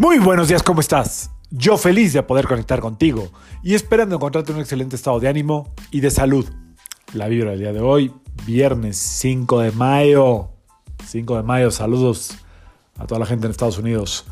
[0.00, 1.32] Muy buenos días, ¿cómo estás?
[1.50, 3.32] Yo feliz de poder conectar contigo
[3.64, 6.46] y esperando encontrarte en un excelente estado de ánimo y de salud.
[7.14, 8.12] La vibra del día de hoy,
[8.46, 10.50] viernes 5 de mayo.
[11.04, 12.38] 5 de mayo, saludos
[12.96, 14.26] a toda la gente en Estados Unidos.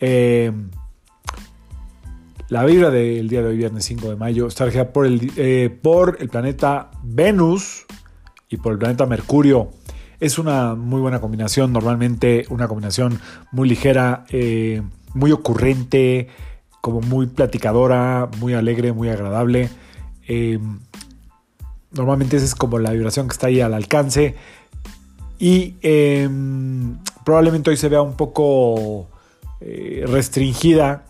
[0.00, 0.50] Eh,
[2.48, 5.70] la vibra del día de hoy, viernes 5 de mayo, está regida por el, eh,
[5.80, 7.86] por el planeta Venus
[8.48, 9.70] y por el planeta Mercurio.
[10.18, 13.20] Es una muy buena combinación, normalmente una combinación
[13.52, 14.24] muy ligera.
[14.30, 14.82] Eh,
[15.14, 16.28] muy ocurrente,
[16.80, 19.70] como muy platicadora, muy alegre, muy agradable.
[20.28, 20.58] Eh,
[21.92, 24.34] normalmente esa es como la vibración que está ahí al alcance.
[25.38, 26.28] Y eh,
[27.24, 29.08] probablemente hoy se vea un poco
[29.60, 31.06] eh, restringida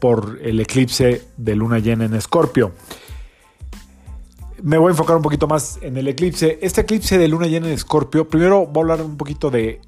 [0.00, 2.72] por el eclipse de luna llena en Escorpio.
[4.62, 6.58] Me voy a enfocar un poquito más en el eclipse.
[6.62, 9.80] Este eclipse de luna llena en Escorpio, primero voy a hablar un poquito de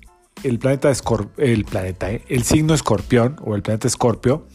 [0.43, 0.91] el planeta,
[1.37, 2.23] el, planeta ¿eh?
[2.29, 4.47] el signo escorpión o el planeta escorpio,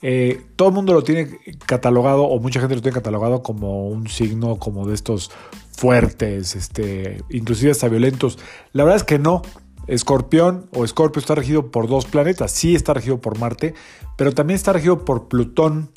[0.00, 4.08] eh, todo el mundo lo tiene catalogado o mucha gente lo tiene catalogado como un
[4.08, 5.30] signo como de estos
[5.76, 8.38] fuertes, este, inclusive hasta violentos.
[8.72, 9.42] La verdad es que no.
[9.88, 12.52] Escorpión o Escorpio está regido por dos planetas.
[12.52, 13.74] Sí está regido por Marte,
[14.16, 15.90] pero también está regido por Plutón.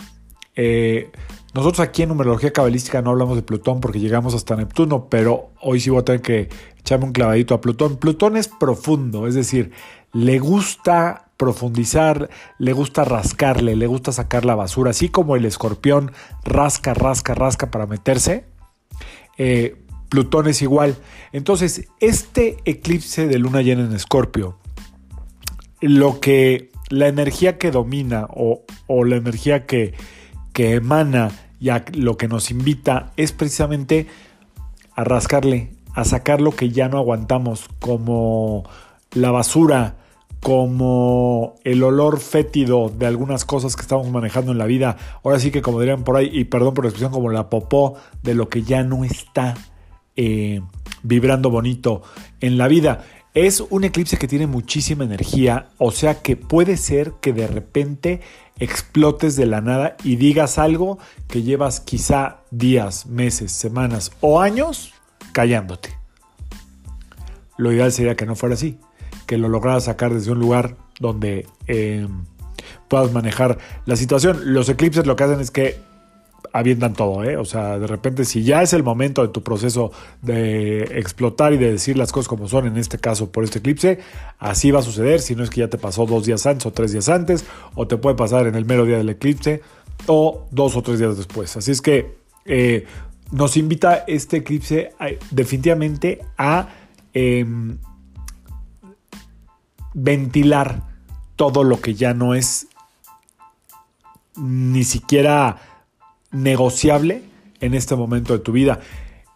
[0.56, 1.12] Eh,
[1.56, 5.80] nosotros aquí en numerología cabalística no hablamos de Plutón porque llegamos hasta Neptuno, pero hoy
[5.80, 7.96] sí voy a tener que echarme un clavadito a Plutón.
[7.96, 9.72] Plutón es profundo, es decir,
[10.12, 16.12] le gusta profundizar, le gusta rascarle, le gusta sacar la basura, así como el escorpión
[16.44, 18.44] rasca, rasca, rasca para meterse.
[19.38, 20.98] Eh, Plutón es igual.
[21.32, 24.60] Entonces, este eclipse de luna llena en Escorpio,
[25.80, 28.66] lo que la energía que domina o,
[29.06, 29.94] la energía que
[30.54, 34.06] emana y lo que nos invita es precisamente
[34.94, 38.70] a rascarle, a sacar lo que ya no aguantamos, como
[39.14, 39.96] la basura,
[40.42, 44.96] como el olor fétido de algunas cosas que estamos manejando en la vida.
[45.24, 47.96] Ahora sí que como dirían por ahí, y perdón por la expresión, como la popó
[48.22, 49.56] de lo que ya no está
[50.16, 50.62] eh,
[51.02, 52.04] vibrando bonito
[52.42, 53.06] en la vida.
[53.36, 58.22] Es un eclipse que tiene muchísima energía, o sea que puede ser que de repente
[58.60, 64.94] explotes de la nada y digas algo que llevas quizá días, meses, semanas o años
[65.34, 65.98] callándote.
[67.58, 68.80] Lo ideal sería que no fuera así,
[69.28, 72.08] que lo lograras sacar desde un lugar donde eh,
[72.88, 74.54] puedas manejar la situación.
[74.54, 75.78] Los eclipses lo que hacen es que
[76.56, 77.36] avientan todo, ¿eh?
[77.36, 81.58] O sea, de repente si ya es el momento de tu proceso de explotar y
[81.58, 84.00] de decir las cosas como son, en este caso por este eclipse,
[84.40, 86.72] así va a suceder, si no es que ya te pasó dos días antes o
[86.72, 87.44] tres días antes,
[87.76, 89.62] o te puede pasar en el mero día del eclipse,
[90.08, 91.58] o dos o tres días después.
[91.58, 92.86] Así es que eh,
[93.32, 94.94] nos invita este eclipse
[95.32, 96.70] definitivamente a
[97.14, 97.80] em,
[99.94, 100.84] ventilar
[101.36, 102.68] todo lo que ya no es
[104.38, 105.75] ni siquiera
[106.32, 107.24] negociable
[107.62, 108.80] en este momento de tu vida.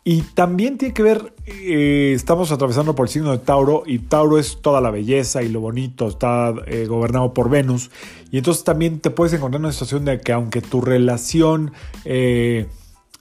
[0.04, 4.40] Y también tiene que ver, eh, estamos atravesando por el signo de Tauro y Tauro
[4.40, 7.92] es toda la belleza y lo bonito, está eh, gobernado por Venus.
[8.32, 11.74] Y entonces también te puedes encontrar en una situación de que aunque tu relación
[12.06, 12.68] eh,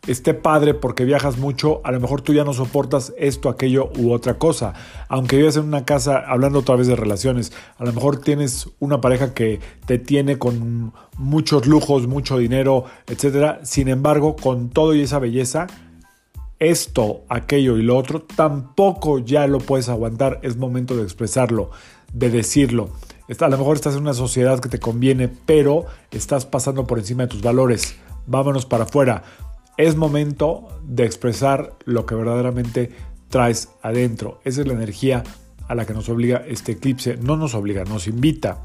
[0.08, 4.12] esté padre porque viajas mucho, a lo mejor tú ya no soportas esto, aquello u
[4.12, 4.72] otra cosa.
[5.08, 9.00] Aunque vivas en una casa, hablando otra vez de relaciones, a lo mejor tienes una
[9.00, 13.58] pareja que te tiene con muchos lujos, mucho dinero, etc.
[13.62, 15.66] Sin embargo, con todo y esa belleza,
[16.58, 20.41] esto, aquello y lo otro, tampoco ya lo puedes aguantar.
[20.42, 21.70] Es momento de expresarlo,
[22.14, 22.88] de decirlo.
[23.41, 27.24] A lo mejor estás en una sociedad que te conviene, pero estás pasando por encima
[27.24, 27.97] de tus valores.
[28.26, 29.22] Vámonos para afuera
[29.78, 32.91] es momento de expresar lo que verdaderamente
[33.31, 34.41] traes adentro.
[34.44, 35.22] Esa es la energía
[35.69, 37.16] a la que nos obliga este eclipse.
[37.16, 38.61] No nos obliga, nos invita.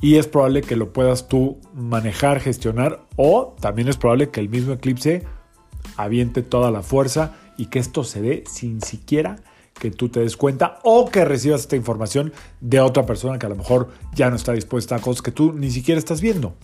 [0.00, 4.48] Y es probable que lo puedas tú manejar, gestionar o también es probable que el
[4.48, 5.22] mismo eclipse
[5.96, 9.36] aviente toda la fuerza y que esto se dé sin siquiera
[9.78, 13.48] que tú te des cuenta o que recibas esta información de otra persona que a
[13.48, 16.56] lo mejor ya no está dispuesta a cosas que tú ni siquiera estás viendo.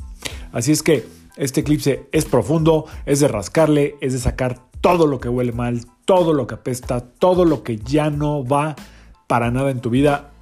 [0.52, 5.20] Así es que este eclipse es profundo, es de rascarle, es de sacar todo lo
[5.20, 8.76] que huele mal, todo lo que apesta, todo lo que ya no va
[9.26, 10.32] para nada en tu vida.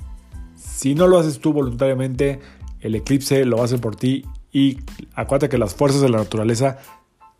[0.56, 2.40] Si no lo haces tú voluntariamente,
[2.80, 4.78] el eclipse lo hacer por ti y
[5.14, 6.78] acuérdate que las fuerzas de la naturaleza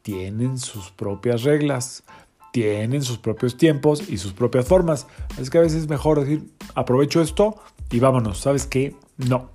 [0.03, 2.05] tienen sus propias reglas,
[2.53, 5.09] tienen sus propios tiempos y sus propias formas.
[5.37, 7.57] Es que a veces es mejor decir, aprovecho esto
[7.91, 8.39] y vámonos.
[8.39, 8.95] ¿Sabes qué?
[9.17, 9.51] No.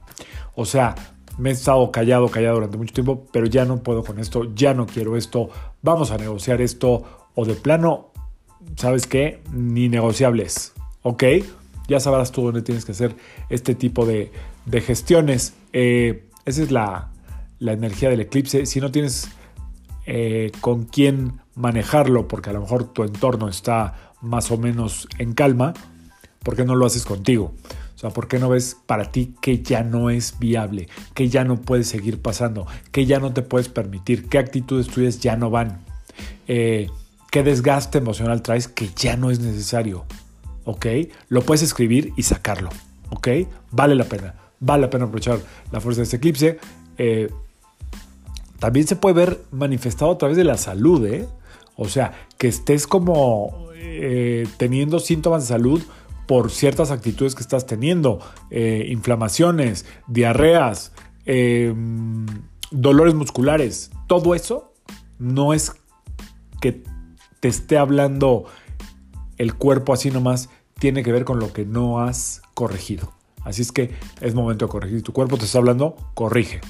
[0.55, 0.95] O sea,
[1.37, 4.73] me he estado callado, callado durante mucho tiempo, pero ya no puedo con esto, ya
[4.73, 5.49] no quiero esto,
[5.81, 7.03] vamos a negociar esto,
[7.35, 8.11] o de plano,
[8.75, 9.41] ¿sabes qué?
[9.51, 11.23] Ni negociables, ¿ok?
[11.87, 13.15] ya sabrás tú dónde tienes que hacer
[13.49, 14.31] este tipo de,
[14.81, 15.53] gestiones.
[15.73, 17.09] Eh, esa es la,
[17.59, 18.65] energía del eclipse.
[18.65, 19.29] Si no tienes
[20.05, 25.33] eh, con quién manejarlo, porque a lo mejor tu entorno está más o menos en
[25.33, 25.73] calma,
[26.43, 27.53] ¿por qué no lo haces contigo?
[28.11, 31.87] ¿Por qué no ves para ti que ya no es viable, que ya no puedes
[31.87, 35.81] seguir pasando, que ya no te puedes permitir, qué actitudes tuyas ya no van,
[36.47, 36.89] eh,
[37.31, 40.05] qué desgaste emocional traes que ya no es necesario?
[40.65, 40.85] ¿Ok?
[41.29, 42.69] Lo puedes escribir y sacarlo.
[43.09, 43.27] ¿Ok?
[43.71, 44.35] Vale la pena.
[44.59, 45.39] Vale la pena aprovechar
[45.71, 46.57] la fuerza de este eclipse.
[46.97, 47.29] Eh,
[48.59, 51.27] también se puede ver manifestado a través de la salud, ¿eh?
[51.75, 53.63] O sea, que estés como
[54.57, 55.81] teniendo síntomas de salud
[56.27, 60.93] por ciertas actitudes que estás teniendo, eh, inflamaciones, diarreas,
[61.25, 62.25] em,
[62.71, 64.73] dolores musculares, todo eso
[65.19, 65.73] no es
[66.61, 66.83] que
[67.39, 68.45] te esté hablando
[69.37, 70.49] el cuerpo así nomás,
[70.79, 73.13] tiene que ver con lo que no has corregido.
[73.43, 73.91] Así es que
[74.21, 75.03] es momento de corregir.
[75.03, 76.61] Tu cuerpo te está hablando, corrige,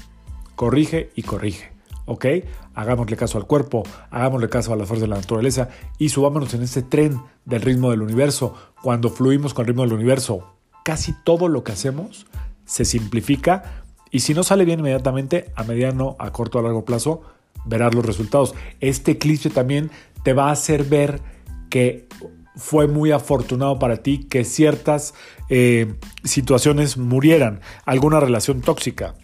[0.56, 1.73] corrige y corrige.
[2.06, 2.26] ¿Ok?
[2.74, 5.68] Hagámosle caso al cuerpo, hagámosle caso a la fuerza de la naturaleza
[5.98, 8.54] y subámonos en este tren del ritmo del universo.
[8.82, 10.54] Cuando fluimos con el ritmo del universo,
[10.84, 12.26] casi todo lo que hacemos
[12.64, 17.22] se simplifica y si no sale bien inmediatamente, a mediano, a corto, a largo plazo,
[17.64, 18.54] verás los resultados.
[18.78, 19.90] Este eclipse también
[20.22, 21.20] te va a hacer ver
[21.68, 22.06] que
[22.54, 25.14] fue muy afortunado para ti que ciertas
[25.48, 29.16] eh, situaciones murieran, alguna relación tóxica,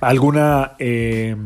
[0.00, 1.36] alguna eh,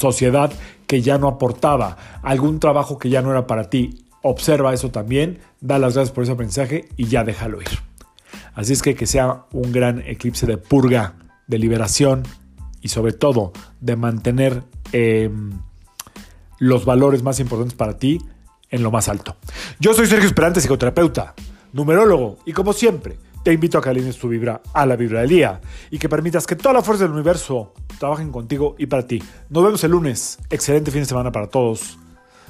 [0.00, 0.50] sociedad
[0.86, 4.06] que ya no aportaba, algún trabajo que ya no era para ti.
[4.22, 7.68] Observa eso también, da las gracias por ese aprendizaje y ya déjalo ir.
[8.54, 11.14] Así es que que sea un gran eclipse de purga,
[11.46, 12.22] de liberación
[12.80, 14.62] y sobre todo de mantener
[14.92, 15.52] em,
[16.58, 18.18] los valores más importantes para ti
[18.70, 19.36] en lo más alto.
[19.78, 21.34] Yo soy Sergio Esperante, psicoterapeuta,
[21.72, 25.28] numerólogo y como siempre, te invito a que alines tu vibra a la vibra del
[25.30, 25.60] día
[25.90, 29.22] y que permitas que toda la fuerza del universo trabajen contigo y para ti.
[29.50, 30.38] Nos vemos el lunes.
[30.48, 31.98] Excelente fin de semana para todos.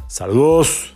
[0.07, 0.95] Saludos.